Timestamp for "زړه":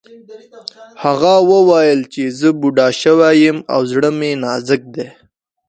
3.91-4.09